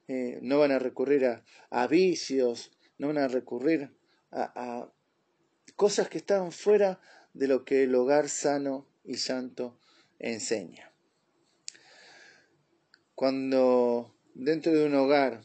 eh, 0.08 0.40
no 0.42 0.60
van 0.60 0.72
a 0.72 0.80
recurrir 0.80 1.26
a, 1.70 1.88
vicios, 1.88 2.72
no 2.98 3.08
van 3.08 3.20
a 3.20 3.28
recurrir 3.28 3.92
a, 4.32 4.92
cosas 5.76 6.10
que 6.10 6.18
están 6.18 6.52
fuera 6.52 7.00
de 7.34 7.48
lo 7.48 7.64
que 7.66 7.84
el 7.84 7.96
hogar 7.96 8.30
sano 8.30 8.88
y 9.04 9.16
santo 9.16 9.78
enseña. 10.22 10.92
Cuando 13.16 14.16
dentro 14.34 14.72
de 14.72 14.86
un 14.86 14.96
hogar, 14.96 15.44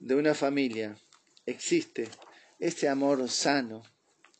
de 0.00 0.14
una 0.14 0.34
familia, 0.34 0.96
existe 1.46 2.08
ese 2.58 2.88
amor 2.88 3.28
sano 3.28 3.82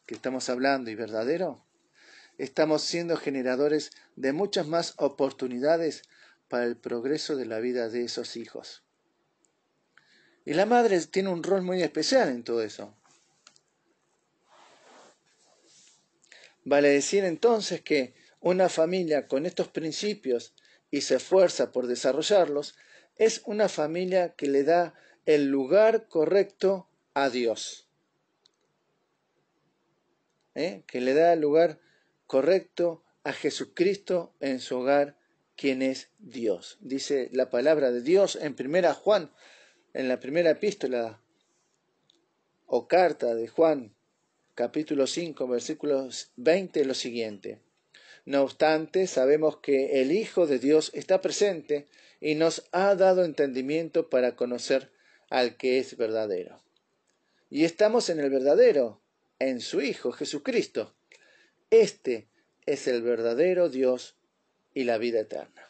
que 0.07 0.15
estamos 0.15 0.49
hablando 0.49 0.91
y 0.91 0.95
verdadero, 0.95 1.65
estamos 2.39 2.83
siendo 2.83 3.17
generadores 3.17 3.91
de 4.17 4.33
muchas 4.33 4.67
más 4.67 4.95
oportunidades 4.99 6.03
para 6.49 6.65
el 6.65 6.77
progreso 6.77 7.37
de 7.37 7.47
la 7.47 7.59
vida 7.61 7.89
de 7.89 8.05
esos 8.05 8.37
hijos. 8.37 8.83
Y 10.45 10.55
la 10.55 10.67
madre 10.67 11.01
tiene 11.07 11.31
un 11.31 11.43
rol 11.43 11.63
muy 11.63 11.83
especial 11.83 12.29
en 12.29 12.45
todo 12.45 12.63
eso. 12.63 12.95
Vale 16.65 16.89
decir 16.89 17.25
entonces 17.25 17.81
que 17.81 18.15
una 18.45 18.69
familia 18.69 19.27
con 19.27 19.47
estos 19.47 19.69
principios 19.69 20.55
y 20.91 21.01
se 21.01 21.17
esfuerza 21.17 21.73
por 21.73 21.87
desarrollarlos, 21.87 22.77
es 23.17 23.41
una 23.47 23.71
familia 23.71 24.35
que 24.35 24.49
le 24.49 24.65
da 24.65 24.95
el 25.25 25.47
lugar 25.47 26.09
correcto 26.09 26.89
a 27.15 27.31
Dios. 27.31 27.89
¿eh? 30.55 30.85
que 30.87 31.01
le 31.01 31.15
da 31.15 31.33
el 31.33 31.41
lugar 31.41 31.81
correcto 32.27 33.03
a 33.23 33.33
Jesucristo 33.33 34.35
en 34.41 34.61
su 34.61 34.77
hogar, 34.77 35.17
quien 35.57 35.81
es 35.81 36.11
Dios. 36.19 36.77
Dice 36.81 37.31
la 37.33 37.49
palabra 37.49 37.91
de 37.93 38.03
Dios 38.03 38.37
en 38.37 38.55
primera 38.55 38.93
Juan, 38.93 39.33
en 39.95 40.09
la 40.09 40.21
primera 40.21 40.51
epístola 40.51 41.23
o 42.67 42.89
carta 42.89 43.35
de 43.35 43.49
Juan, 43.49 43.95
capítulo 44.55 45.07
5, 45.07 45.49
versículos 45.49 46.33
20, 46.37 46.85
lo 46.85 46.95
siguiente. 46.95 47.64
No 48.25 48.43
obstante, 48.43 49.07
sabemos 49.07 49.59
que 49.59 50.01
el 50.01 50.11
Hijo 50.13 50.47
de 50.47 50.59
Dios 50.59 50.91
está 50.95 51.21
presente 51.21 51.87
y 52.21 52.37
nos 52.37 52.67
ha 52.73 52.95
dado 52.95 53.25
entendimiento 53.25 54.09
para 54.09 54.35
conocer 54.35 54.91
al 55.29 55.57
que 55.57 55.79
es 55.79 55.97
verdadero. 55.97 56.63
Y 57.51 57.65
estamos 57.65 58.09
en 58.09 58.21
el 58.21 58.31
verdadero, 58.31 59.01
en 59.39 59.61
su 59.61 59.83
Hijo 59.83 60.11
Jesucristo. 60.13 60.95
Este 61.71 62.29
es 62.67 62.87
el 62.87 63.03
verdadero 63.03 63.69
Dios 63.69 64.17
y 64.73 64.85
la 64.85 64.97
vida 64.97 65.21
eterna. 65.21 65.69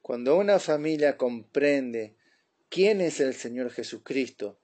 Cuando 0.00 0.36
una 0.36 0.58
familia 0.58 1.18
comprende 1.18 2.14
quién 2.70 3.02
es 3.02 3.20
el 3.20 3.34
Señor 3.34 3.70
Jesucristo 3.70 4.58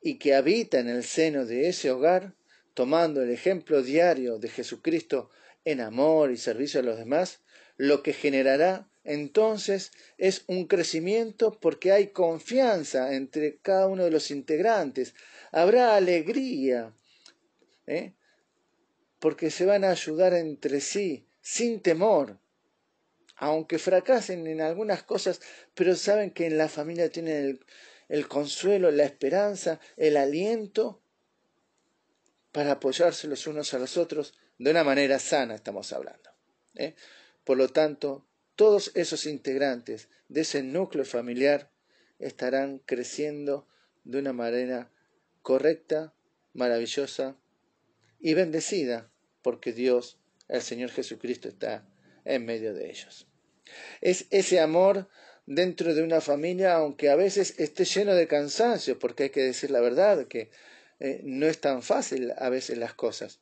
y 0.00 0.18
que 0.18 0.34
habita 0.34 0.78
en 0.80 0.88
el 0.88 1.04
seno 1.04 1.44
de 1.44 1.68
ese 1.68 1.90
hogar, 1.90 2.34
tomando 2.78 3.22
el 3.22 3.30
ejemplo 3.30 3.82
diario 3.82 4.38
de 4.38 4.48
Jesucristo 4.48 5.30
en 5.64 5.80
amor 5.80 6.30
y 6.30 6.36
servicio 6.36 6.78
a 6.78 6.84
los 6.84 6.96
demás, 6.96 7.40
lo 7.76 8.04
que 8.04 8.12
generará 8.12 8.88
entonces 9.02 9.90
es 10.16 10.44
un 10.46 10.68
crecimiento 10.68 11.58
porque 11.58 11.90
hay 11.90 12.12
confianza 12.12 13.16
entre 13.16 13.58
cada 13.58 13.88
uno 13.88 14.04
de 14.04 14.12
los 14.12 14.30
integrantes, 14.30 15.16
habrá 15.50 15.96
alegría, 15.96 16.94
¿eh? 17.88 18.14
porque 19.18 19.50
se 19.50 19.66
van 19.66 19.82
a 19.82 19.90
ayudar 19.90 20.32
entre 20.34 20.80
sí 20.80 21.26
sin 21.40 21.80
temor, 21.82 22.38
aunque 23.34 23.80
fracasen 23.80 24.46
en 24.46 24.60
algunas 24.60 25.02
cosas, 25.02 25.40
pero 25.74 25.96
saben 25.96 26.30
que 26.30 26.46
en 26.46 26.56
la 26.56 26.68
familia 26.68 27.10
tienen 27.10 27.44
el, 27.44 27.60
el 28.08 28.28
consuelo, 28.28 28.92
la 28.92 29.02
esperanza, 29.02 29.80
el 29.96 30.16
aliento 30.16 31.02
para 32.52 32.72
apoyarse 32.72 33.28
los 33.28 33.46
unos 33.46 33.74
a 33.74 33.78
los 33.78 33.96
otros 33.96 34.34
de 34.58 34.70
una 34.70 34.84
manera 34.84 35.18
sana, 35.18 35.54
estamos 35.54 35.92
hablando. 35.92 36.30
¿eh? 36.74 36.94
Por 37.44 37.56
lo 37.56 37.68
tanto, 37.68 38.26
todos 38.56 38.90
esos 38.94 39.26
integrantes 39.26 40.08
de 40.28 40.40
ese 40.42 40.62
núcleo 40.62 41.04
familiar 41.04 41.70
estarán 42.18 42.78
creciendo 42.78 43.68
de 44.04 44.18
una 44.18 44.32
manera 44.32 44.90
correcta, 45.42 46.12
maravillosa 46.52 47.36
y 48.18 48.34
bendecida 48.34 49.10
porque 49.42 49.72
Dios, 49.72 50.18
el 50.48 50.62
Señor 50.62 50.90
Jesucristo, 50.90 51.48
está 51.48 51.88
en 52.24 52.44
medio 52.44 52.74
de 52.74 52.90
ellos. 52.90 53.26
Es 54.00 54.26
ese 54.30 54.60
amor 54.60 55.08
dentro 55.46 55.94
de 55.94 56.02
una 56.02 56.20
familia, 56.20 56.74
aunque 56.74 57.08
a 57.08 57.16
veces 57.16 57.54
esté 57.58 57.84
lleno 57.84 58.14
de 58.14 58.26
cansancio, 58.26 58.98
porque 58.98 59.24
hay 59.24 59.30
que 59.30 59.42
decir 59.42 59.70
la 59.70 59.80
verdad, 59.80 60.26
que 60.26 60.50
eh, 61.00 61.20
no 61.24 61.46
es 61.46 61.60
tan 61.60 61.82
fácil 61.82 62.32
a 62.36 62.48
veces 62.48 62.78
las 62.78 62.94
cosas. 62.94 63.40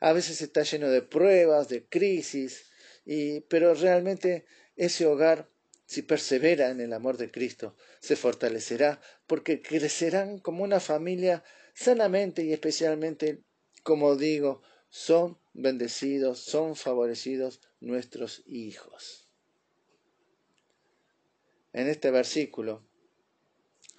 A 0.00 0.12
veces 0.12 0.40
está 0.40 0.62
lleno 0.62 0.88
de 0.88 1.02
pruebas, 1.02 1.68
de 1.68 1.84
crisis, 1.84 2.66
y, 3.04 3.40
pero 3.42 3.74
realmente 3.74 4.46
ese 4.76 5.06
hogar 5.06 5.48
si 5.90 6.02
persevera 6.02 6.70
en 6.70 6.80
el 6.80 6.92
amor 6.92 7.16
de 7.16 7.32
Cristo, 7.32 7.74
se 7.98 8.14
fortalecerá 8.14 9.00
porque 9.26 9.60
crecerán 9.60 10.38
como 10.38 10.62
una 10.62 10.78
familia 10.78 11.42
sanamente 11.74 12.44
y 12.44 12.52
especialmente, 12.52 13.42
como 13.82 14.14
digo, 14.14 14.62
son 14.88 15.36
bendecidos, 15.52 16.38
son 16.38 16.76
favorecidos 16.76 17.60
nuestros 17.80 18.44
hijos. 18.46 19.28
En 21.72 21.88
este 21.88 22.12
versículo 22.12 22.86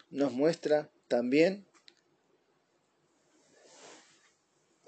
nos 0.09 0.31
muestra 0.31 0.89
también 1.09 1.67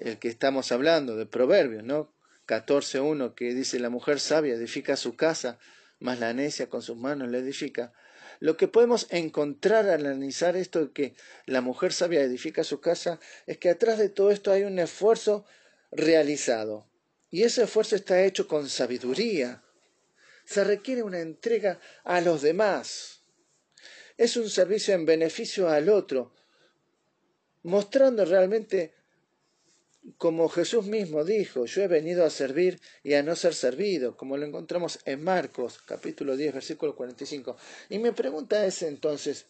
el 0.04 0.20
que 0.20 0.28
estamos 0.28 0.72
hablando 0.74 1.16
de 1.16 1.26
Proverbios, 1.26 1.84
¿no? 1.84 2.14
14.1 2.46 3.36
que 3.36 3.54
dice 3.54 3.80
la 3.80 3.90
mujer 3.90 4.20
sabia 4.20 4.54
edifica 4.54 4.98
su 4.98 5.16
casa, 5.16 5.60
mas 6.00 6.20
la 6.20 6.34
necia 6.34 6.68
con 6.68 6.82
sus 6.82 6.98
manos 6.98 7.32
la 7.32 7.38
edifica. 7.38 7.94
Lo 8.42 8.58
que 8.58 8.68
podemos 8.68 9.08
encontrar 9.12 9.88
al 9.88 10.06
analizar 10.06 10.58
esto 10.58 10.88
de 10.88 10.92
que 10.92 11.16
la 11.46 11.62
mujer 11.62 11.94
sabia 11.94 12.22
edifica 12.22 12.66
su 12.66 12.82
casa 12.82 13.22
es 13.48 13.58
que 13.58 13.70
atrás 13.70 13.98
de 13.98 14.10
todo 14.10 14.32
esto 14.32 14.52
hay 14.52 14.64
un 14.64 14.78
esfuerzo 14.78 15.46
realizado. 15.90 16.90
Y 17.30 17.44
ese 17.44 17.64
esfuerzo 17.64 17.96
está 17.96 18.24
hecho 18.24 18.46
con 18.50 18.68
sabiduría. 18.68 19.64
Se 20.44 20.66
requiere 20.66 21.04
una 21.04 21.22
entrega 21.22 21.80
a 22.04 22.20
los 22.20 22.42
demás. 22.42 23.22
Es 24.18 24.36
un 24.36 24.50
servicio 24.50 24.94
en 24.94 25.06
beneficio 25.06 25.70
al 25.70 25.88
otro, 25.88 26.34
mostrando 27.64 28.26
realmente 28.26 28.94
como 30.18 30.50
Jesús 30.50 30.86
mismo 30.88 31.24
dijo, 31.24 31.66
yo 31.66 31.82
he 31.82 31.88
venido 31.88 32.26
a 32.26 32.30
servir 32.30 32.80
y 33.04 33.14
a 33.14 33.24
no 33.24 33.36
ser 33.36 33.54
servido, 33.54 34.18
como 34.18 34.38
lo 34.38 34.46
encontramos 34.46 35.00
en 35.06 35.24
Marcos 35.24 35.82
capítulo 35.86 36.36
10 36.36 36.54
versículo 36.54 36.96
45. 36.96 37.56
Y 37.90 38.00
mi 38.00 38.12
pregunta 38.12 38.66
es 38.66 38.82
entonces, 38.82 39.46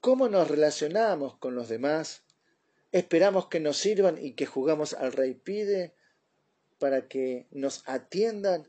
¿cómo 0.00 0.28
nos 0.28 0.48
relacionamos 0.48 1.36
con 1.36 1.54
los 1.54 1.68
demás? 1.68 2.22
¿Esperamos 2.92 3.48
que 3.48 3.58
nos 3.58 3.78
sirvan 3.78 4.24
y 4.24 4.32
que 4.32 4.46
jugamos 4.46 4.94
al 4.94 5.12
rey 5.12 5.34
pide 5.34 5.94
para 6.78 7.08
que 7.08 7.46
nos 7.50 7.82
atiendan? 7.86 8.68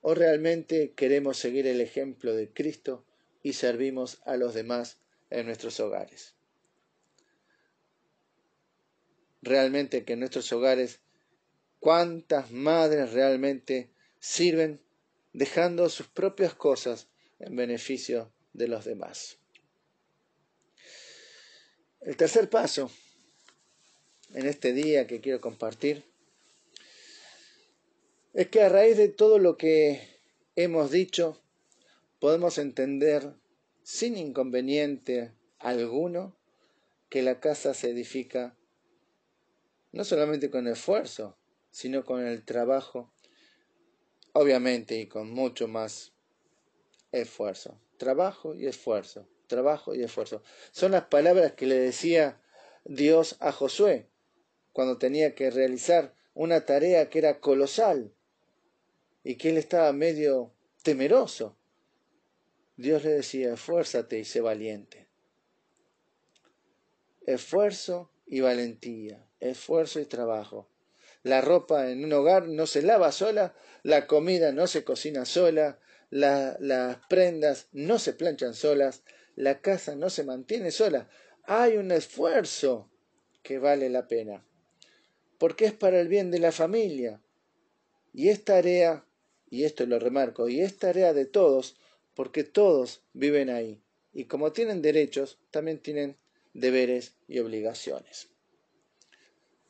¿O 0.00 0.14
realmente 0.14 0.92
queremos 0.92 1.36
seguir 1.36 1.66
el 1.66 1.82
ejemplo 1.82 2.34
de 2.34 2.50
Cristo 2.50 3.04
y 3.42 3.52
servimos 3.52 4.22
a 4.24 4.36
los 4.36 4.54
demás 4.54 4.98
en 5.28 5.46
nuestros 5.46 5.78
hogares? 5.80 6.39
Realmente 9.42 10.04
que 10.04 10.14
en 10.14 10.20
nuestros 10.20 10.52
hogares, 10.52 11.00
cuántas 11.78 12.50
madres 12.50 13.12
realmente 13.12 13.90
sirven 14.18 14.80
dejando 15.32 15.88
sus 15.88 16.08
propias 16.08 16.54
cosas 16.54 17.08
en 17.38 17.56
beneficio 17.56 18.32
de 18.52 18.68
los 18.68 18.84
demás. 18.84 19.38
El 22.00 22.16
tercer 22.16 22.48
paso 22.48 22.90
en 24.34 24.46
este 24.46 24.72
día 24.72 25.06
que 25.06 25.20
quiero 25.20 25.40
compartir 25.40 26.04
es 28.32 28.48
que 28.48 28.62
a 28.62 28.68
raíz 28.68 28.96
de 28.96 29.08
todo 29.08 29.38
lo 29.38 29.56
que 29.56 30.00
hemos 30.56 30.90
dicho 30.90 31.42
podemos 32.18 32.58
entender 32.58 33.34
sin 33.82 34.16
inconveniente 34.16 35.32
alguno 35.58 36.36
que 37.08 37.22
la 37.22 37.40
casa 37.40 37.74
se 37.74 37.90
edifica 37.90 38.56
no 39.92 40.04
solamente 40.04 40.50
con 40.50 40.66
esfuerzo, 40.68 41.36
sino 41.70 42.04
con 42.04 42.24
el 42.26 42.44
trabajo, 42.44 43.12
obviamente 44.32 44.96
y 44.98 45.06
con 45.06 45.30
mucho 45.30 45.68
más 45.68 46.12
esfuerzo. 47.12 47.80
Trabajo 47.96 48.54
y 48.54 48.66
esfuerzo, 48.66 49.28
trabajo 49.46 49.94
y 49.94 50.02
esfuerzo. 50.02 50.42
Son 50.70 50.92
las 50.92 51.04
palabras 51.04 51.52
que 51.52 51.66
le 51.66 51.78
decía 51.78 52.40
Dios 52.84 53.36
a 53.40 53.52
Josué 53.52 54.08
cuando 54.72 54.98
tenía 54.98 55.34
que 55.34 55.50
realizar 55.50 56.14
una 56.34 56.64
tarea 56.64 57.10
que 57.10 57.18
era 57.18 57.40
colosal 57.40 58.14
y 59.22 59.36
que 59.36 59.50
él 59.50 59.58
estaba 59.58 59.92
medio 59.92 60.54
temeroso. 60.82 61.56
Dios 62.76 63.04
le 63.04 63.10
decía, 63.10 63.52
esfuérzate 63.52 64.18
y 64.18 64.24
sé 64.24 64.40
valiente. 64.40 65.08
Esfuerzo 67.26 68.10
y 68.26 68.40
valentía 68.40 69.29
esfuerzo 69.40 70.00
y 70.00 70.06
trabajo. 70.06 70.68
La 71.22 71.40
ropa 71.40 71.90
en 71.90 72.04
un 72.04 72.12
hogar 72.12 72.48
no 72.48 72.66
se 72.66 72.82
lava 72.82 73.12
sola, 73.12 73.54
la 73.82 74.06
comida 74.06 74.52
no 74.52 74.66
se 74.66 74.84
cocina 74.84 75.24
sola, 75.24 75.78
las 76.10 76.96
prendas 77.08 77.68
no 77.72 77.98
se 77.98 78.14
planchan 78.14 78.54
solas, 78.54 79.02
la 79.36 79.60
casa 79.60 79.96
no 79.96 80.08
se 80.08 80.24
mantiene 80.24 80.70
sola. 80.70 81.08
Hay 81.44 81.76
un 81.76 81.90
esfuerzo 81.90 82.90
que 83.42 83.58
vale 83.58 83.90
la 83.90 84.08
pena, 84.08 84.46
porque 85.38 85.66
es 85.66 85.72
para 85.72 86.00
el 86.00 86.08
bien 86.08 86.30
de 86.30 86.38
la 86.38 86.52
familia. 86.52 87.20
Y 88.12 88.28
es 88.28 88.44
tarea, 88.44 89.04
y 89.50 89.64
esto 89.64 89.86
lo 89.86 89.98
remarco, 89.98 90.48
y 90.48 90.60
es 90.60 90.78
tarea 90.78 91.12
de 91.12 91.26
todos, 91.26 91.76
porque 92.14 92.44
todos 92.44 93.02
viven 93.12 93.50
ahí. 93.50 93.82
Y 94.12 94.24
como 94.24 94.52
tienen 94.52 94.82
derechos, 94.82 95.38
también 95.50 95.78
tienen 95.78 96.16
deberes 96.54 97.14
y 97.28 97.38
obligaciones 97.38 98.29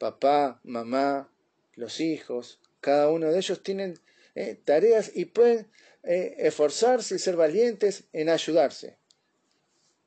papá, 0.00 0.58
mamá, 0.64 1.30
los 1.74 2.00
hijos, 2.00 2.58
cada 2.80 3.10
uno 3.10 3.30
de 3.30 3.36
ellos 3.36 3.62
tienen 3.62 4.00
eh, 4.34 4.58
tareas 4.64 5.12
y 5.14 5.26
pueden 5.26 5.70
eh, 6.02 6.36
esforzarse 6.38 7.16
y 7.16 7.18
ser 7.18 7.36
valientes 7.36 8.04
en 8.14 8.30
ayudarse. 8.30 8.96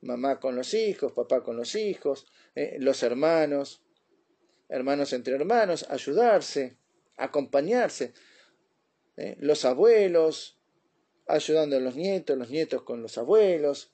Mamá 0.00 0.40
con 0.40 0.56
los 0.56 0.74
hijos, 0.74 1.12
papá 1.12 1.44
con 1.44 1.56
los 1.56 1.76
hijos, 1.76 2.26
eh, 2.56 2.76
los 2.80 3.04
hermanos, 3.04 3.84
hermanos 4.68 5.12
entre 5.12 5.36
hermanos, 5.36 5.86
ayudarse, 5.88 6.76
acompañarse, 7.16 8.12
los 9.38 9.64
abuelos, 9.64 10.58
ayudando 11.28 11.76
a 11.76 11.80
los 11.80 11.94
nietos, 11.94 12.36
los 12.36 12.50
nietos 12.50 12.82
con 12.82 13.00
los 13.00 13.16
abuelos. 13.16 13.92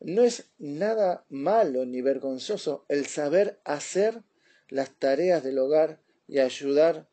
No 0.00 0.24
es 0.24 0.50
nada 0.58 1.24
malo 1.28 1.86
ni 1.86 2.02
vergonzoso 2.02 2.84
el 2.88 3.06
saber 3.06 3.60
hacer 3.64 4.24
las 4.70 4.90
tareas 4.98 5.42
del 5.42 5.58
hogar 5.58 6.00
y 6.26 6.38
ayudar 6.38 7.08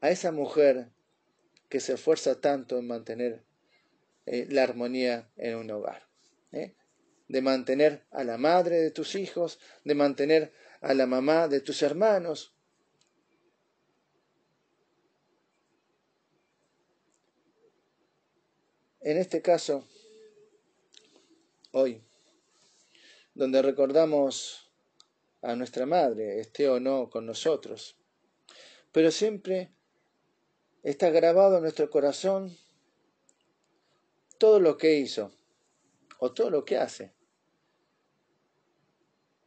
a 0.00 0.10
esa 0.10 0.32
mujer 0.32 0.90
que 1.68 1.80
se 1.80 1.94
esfuerza 1.94 2.40
tanto 2.40 2.78
en 2.78 2.86
mantener 2.86 3.44
eh, 4.26 4.46
la 4.48 4.62
armonía 4.62 5.30
en 5.36 5.56
un 5.56 5.70
hogar. 5.70 6.08
¿eh? 6.52 6.76
De 7.28 7.42
mantener 7.42 8.06
a 8.10 8.24
la 8.24 8.38
madre 8.38 8.80
de 8.80 8.90
tus 8.90 9.14
hijos, 9.14 9.58
de 9.84 9.94
mantener 9.94 10.52
a 10.80 10.94
la 10.94 11.06
mamá 11.06 11.48
de 11.48 11.60
tus 11.60 11.82
hermanos. 11.82 12.54
En 19.00 19.16
este 19.16 19.42
caso, 19.42 19.88
hoy, 21.72 22.04
donde 23.34 23.62
recordamos 23.62 24.61
a 25.42 25.56
nuestra 25.56 25.86
madre, 25.86 26.40
esté 26.40 26.68
o 26.68 26.80
no 26.80 27.10
con 27.10 27.26
nosotros. 27.26 27.96
Pero 28.92 29.10
siempre 29.10 29.72
está 30.82 31.10
grabado 31.10 31.56
en 31.56 31.62
nuestro 31.62 31.90
corazón 31.90 32.56
todo 34.38 34.60
lo 34.60 34.78
que 34.78 34.94
hizo 34.94 35.32
o 36.18 36.32
todo 36.32 36.50
lo 36.50 36.64
que 36.64 36.78
hace. 36.78 37.12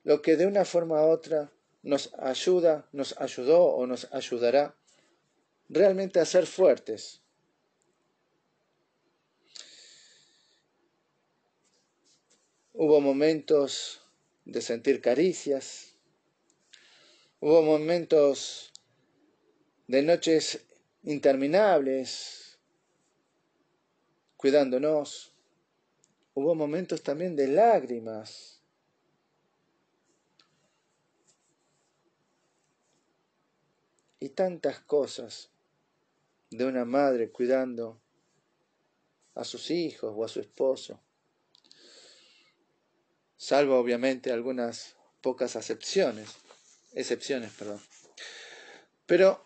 Lo 0.04 0.22
que 0.22 0.36
de 0.36 0.46
una 0.46 0.66
forma 0.66 1.02
u 1.06 1.10
otra 1.10 1.52
nos 1.82 2.14
ayuda, 2.16 2.88
nos 2.92 3.18
ayudó 3.20 3.64
o 3.64 3.88
nos 3.88 4.12
ayudará 4.12 4.76
realmente 5.70 6.20
a 6.20 6.26
ser 6.26 6.46
fuertes. 6.46 7.22
Hubo 12.74 13.00
momentos 13.00 14.05
de 14.46 14.62
sentir 14.62 15.02
caricias. 15.02 15.96
Hubo 17.40 17.62
momentos 17.64 18.72
de 19.88 20.02
noches 20.04 20.66
interminables 21.04 22.60
cuidándonos. 24.38 25.34
Hubo 26.36 26.54
momentos 26.54 27.02
también 27.02 27.36
de 27.36 27.48
lágrimas. 27.48 28.62
Y 34.20 34.30
tantas 34.30 34.80
cosas 34.80 35.50
de 36.50 36.66
una 36.66 36.86
madre 36.86 37.32
cuidando 37.32 38.00
a 39.36 39.44
sus 39.44 39.70
hijos 39.72 40.14
o 40.16 40.24
a 40.24 40.28
su 40.28 40.40
esposo 40.40 41.00
salvo 43.46 43.78
obviamente 43.78 44.32
algunas 44.32 44.96
pocas 45.22 45.56
excepciones, 45.56 46.30
excepciones, 46.94 47.52
perdón. 47.52 47.80
Pero 49.06 49.46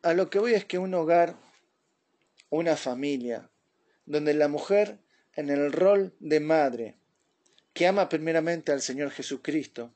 a 0.00 0.14
lo 0.14 0.30
que 0.30 0.38
voy 0.38 0.54
es 0.54 0.64
que 0.64 0.78
un 0.78 0.94
hogar, 0.94 1.36
una 2.48 2.76
familia, 2.76 3.50
donde 4.06 4.32
la 4.32 4.48
mujer 4.48 5.00
en 5.34 5.50
el 5.50 5.70
rol 5.70 6.14
de 6.18 6.40
madre, 6.40 6.96
que 7.74 7.86
ama 7.86 8.08
primeramente 8.08 8.72
al 8.72 8.80
Señor 8.80 9.10
Jesucristo, 9.10 9.92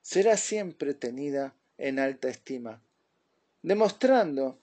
será 0.00 0.38
siempre 0.38 0.94
tenida 0.94 1.54
en 1.76 1.98
alta 1.98 2.30
estima, 2.30 2.80
demostrando 3.60 4.58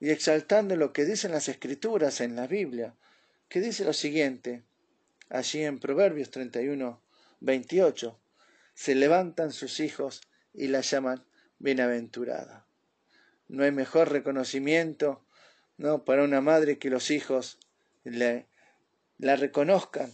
y 0.00 0.10
exaltando 0.10 0.76
lo 0.76 0.92
que 0.92 1.04
dicen 1.04 1.32
las 1.32 1.48
escrituras 1.48 2.20
en 2.20 2.36
la 2.36 2.46
Biblia, 2.46 2.94
que 3.48 3.60
dice 3.60 3.84
lo 3.84 3.92
siguiente, 3.92 4.62
allí 5.30 5.62
en 5.62 5.78
Proverbios 5.78 6.30
31, 6.30 7.00
28, 7.40 8.20
se 8.74 8.94
levantan 8.94 9.52
sus 9.52 9.80
hijos 9.80 10.20
y 10.52 10.68
la 10.68 10.80
llaman 10.80 11.24
bienaventurada. 11.58 12.66
No 13.48 13.64
hay 13.64 13.72
mejor 13.72 14.10
reconocimiento 14.10 15.24
¿no? 15.78 16.04
para 16.04 16.24
una 16.24 16.40
madre 16.40 16.78
que 16.78 16.90
los 16.90 17.10
hijos 17.10 17.58
le, 18.04 18.46
la 19.18 19.36
reconozcan, 19.36 20.12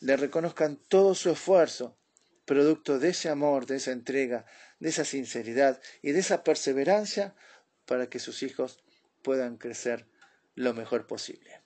le 0.00 0.16
reconozcan 0.16 0.76
todo 0.76 1.14
su 1.14 1.30
esfuerzo, 1.30 1.96
producto 2.44 2.98
de 2.98 3.10
ese 3.10 3.28
amor, 3.28 3.66
de 3.66 3.76
esa 3.76 3.92
entrega, 3.92 4.44
de 4.80 4.88
esa 4.88 5.04
sinceridad 5.04 5.80
y 6.02 6.12
de 6.12 6.18
esa 6.18 6.42
perseverancia 6.42 7.34
para 7.86 8.08
que 8.08 8.18
sus 8.18 8.42
hijos 8.42 8.82
puedan 9.22 9.56
crecer 9.56 10.06
lo 10.54 10.74
mejor 10.74 11.06
posible. 11.06 11.60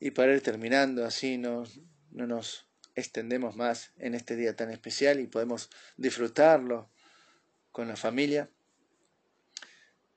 Y 0.00 0.12
para 0.12 0.32
ir 0.34 0.42
terminando, 0.42 1.04
así 1.04 1.38
no, 1.38 1.64
no 2.10 2.26
nos 2.26 2.68
extendemos 2.94 3.56
más 3.56 3.92
en 3.98 4.14
este 4.14 4.36
día 4.36 4.56
tan 4.56 4.70
especial 4.70 5.20
y 5.20 5.26
podemos 5.26 5.70
disfrutarlo 5.96 6.90
con 7.70 7.88
la 7.88 7.96
familia, 7.96 8.50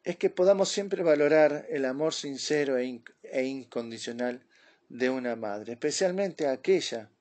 es 0.04 0.18
que 0.18 0.30
podamos 0.30 0.70
siempre 0.70 1.04
valorar 1.04 1.68
el 1.70 1.86
amor 1.86 2.14
sincero 2.14 2.78
e, 2.78 3.04
e 3.24 3.44
incondicional 3.44 4.44
de 4.90 5.10
una 5.10 5.36
madre, 5.36 5.74
especialmente 5.74 6.48
aquella 6.48 7.12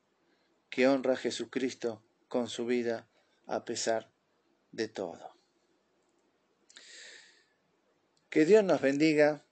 que 0.70 0.88
honra 0.88 1.12
a 1.12 1.16
Jesucristo 1.16 2.02
con 2.28 2.48
su 2.48 2.64
vida 2.64 3.06
a 3.46 3.64
pesar 3.64 4.10
de 4.72 4.88
todo. 4.88 5.29
Que 8.30 8.44
Dios 8.44 8.64
nos 8.64 8.80
bendiga 8.80 9.42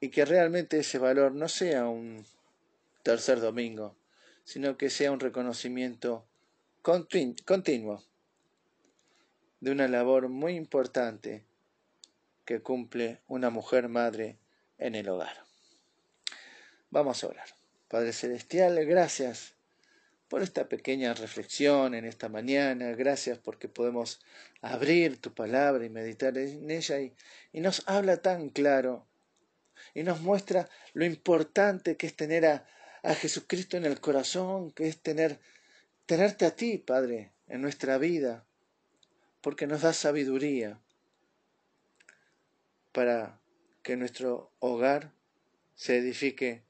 y 0.00 0.10
que 0.10 0.24
realmente 0.24 0.78
ese 0.78 0.98
valor 0.98 1.32
no 1.32 1.48
sea 1.48 1.88
un 1.88 2.26
tercer 3.02 3.40
domingo, 3.40 3.96
sino 4.44 4.76
que 4.76 4.90
sea 4.90 5.12
un 5.12 5.20
reconocimiento 5.20 6.26
continuo 6.82 8.04
de 9.60 9.70
una 9.70 9.88
labor 9.88 10.28
muy 10.28 10.54
importante 10.56 11.44
que 12.44 12.60
cumple 12.60 13.20
una 13.28 13.48
mujer 13.48 13.88
madre 13.88 14.36
en 14.78 14.94
el 14.94 15.08
hogar. 15.08 15.44
Vamos 16.90 17.24
a 17.24 17.28
orar. 17.28 17.48
Padre 17.88 18.12
Celestial, 18.12 18.84
gracias 18.84 19.54
por 20.32 20.42
esta 20.42 20.66
pequeña 20.66 21.12
reflexión 21.12 21.92
en 21.92 22.06
esta 22.06 22.30
mañana. 22.30 22.92
Gracias 22.92 23.36
porque 23.36 23.68
podemos 23.68 24.18
abrir 24.62 25.20
tu 25.20 25.34
palabra 25.34 25.84
y 25.84 25.90
meditar 25.90 26.38
en 26.38 26.70
ella 26.70 27.00
y, 27.00 27.14
nos 27.60 27.86
habla 27.86 28.16
tan 28.22 28.48
claro 28.48 29.06
y 29.92 30.04
nos 30.04 30.22
muestra 30.22 30.70
lo 30.94 31.04
importante 31.04 31.98
que 31.98 32.06
es 32.06 32.16
tener 32.16 32.46
a, 32.46 32.66
a 33.02 33.14
Jesucristo 33.14 33.76
en 33.76 33.84
el 33.84 34.00
corazón, 34.00 34.72
que 34.72 34.88
es 34.88 35.02
tener, 35.02 35.38
tenerte 36.06 36.46
a 36.46 36.56
ti, 36.56 36.78
Padre, 36.78 37.32
en 37.46 37.60
nuestra 37.60 37.98
vida, 37.98 38.46
porque 39.42 39.66
nos 39.66 39.82
da 39.82 39.92
sabiduría 39.92 40.80
para 42.92 43.38
que 43.82 43.98
nuestro 43.98 44.50
hogar 44.60 45.12
se 45.74 45.98
edifique 45.98 46.62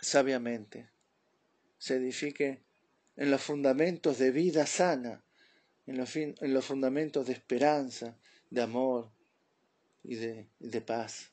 sabiamente 0.00 0.88
se 1.78 1.96
edifique 1.96 2.62
en 3.16 3.30
los 3.30 3.42
fundamentos 3.42 4.18
de 4.18 4.30
vida 4.30 4.66
sana, 4.66 5.24
en 5.86 5.96
los, 5.96 6.14
en 6.16 6.36
los 6.40 6.64
fundamentos 6.64 7.26
de 7.26 7.32
esperanza, 7.32 8.16
de 8.50 8.62
amor 8.62 9.10
y 10.02 10.16
de, 10.16 10.48
de 10.58 10.80
paz, 10.80 11.30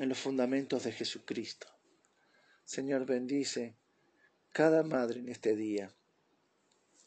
en 0.00 0.08
los 0.08 0.18
fundamentos 0.18 0.84
de 0.84 0.92
Jesucristo. 0.92 1.68
Señor, 2.64 3.06
bendice 3.06 3.76
cada 4.52 4.82
madre 4.82 5.20
en 5.20 5.28
este 5.28 5.54
día. 5.54 5.94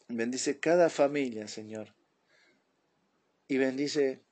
Bendice 0.08 0.58
cada 0.58 0.88
familia, 0.88 1.46
Señor. 1.46 1.94
Y 3.48 3.58
bendice 3.58 4.22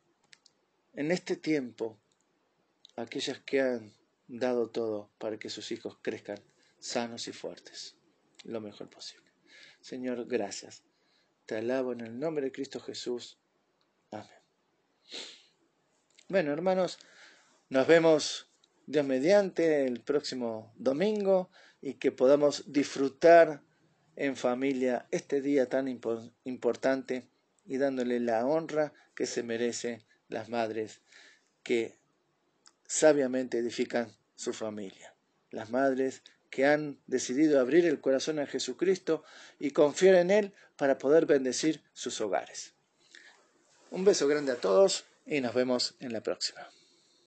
en 0.95 1.11
este 1.11 1.37
tiempo 1.37 1.99
aquellas 2.97 3.41
que 3.41 3.61
han 3.61 3.93
dado 4.27 4.71
todo 4.71 5.11
para 5.19 5.38
que 5.38 5.51
sus 5.51 5.71
hijos 5.73 5.99
crezcan 6.03 6.41
sanos 6.79 7.29
y 7.29 7.33
fuertes 7.33 7.98
lo 8.44 8.61
mejor 8.61 8.88
posible. 8.88 9.27
Señor, 9.81 10.27
gracias. 10.27 10.83
Te 11.46 11.57
alabo 11.57 11.92
en 11.92 12.01
el 12.03 12.18
nombre 12.18 12.46
de 12.46 12.53
Cristo 12.53 12.81
Jesús. 12.81 13.38
Amén. 14.11 14.29
Bueno, 16.29 16.53
hermanos, 16.53 16.98
nos 17.70 17.87
vemos 17.87 18.51
Dios 18.87 19.05
mediante 19.05 19.87
el 19.87 20.01
próximo 20.01 20.72
domingo 20.77 21.51
y 21.81 21.94
que 21.94 22.12
podamos 22.12 22.64
disfrutar 22.72 23.62
en 24.16 24.37
familia 24.37 25.07
este 25.11 25.40
día 25.40 25.68
tan 25.68 25.88
importante 26.44 27.29
y 27.66 27.77
dándole 27.77 28.18
la 28.20 28.46
honra 28.46 28.92
que 29.14 29.27
se 29.27 29.42
merecen 29.42 30.03
las 30.29 30.48
madres 30.48 31.03
que 31.62 31.98
sabiamente 32.87 33.59
edifican 33.59 34.11
su 34.35 34.53
familia. 34.53 35.14
Las 35.51 35.70
madres 35.70 36.22
que 36.51 36.67
han 36.67 36.99
decidido 37.07 37.61
abrir 37.61 37.87
el 37.87 38.01
corazón 38.01 38.39
a 38.39 38.47
Jesucristo 38.47 39.23
y 39.59 39.71
confiar 39.71 40.15
en 40.17 40.31
Él 40.31 40.53
para 40.77 40.99
poder 40.99 41.27
bendecir 41.27 41.83
sus 41.93 42.21
hogares. 42.21 42.75
Un 43.91 44.05
beso 44.05 44.29
grande 44.29 44.53
a 44.53 44.57
todos 44.57 45.05
y 45.27 45.41
nos 45.41 45.55
vemos 45.55 45.95
en 46.01 46.13
la 46.13 46.23
próxima. 46.23 46.69